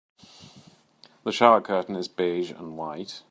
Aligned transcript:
The 1.23 1.31
shower 1.31 1.61
curtain 1.61 1.95
is 1.95 2.07
beige 2.07 2.49
and 2.49 2.75
white. 2.75 3.19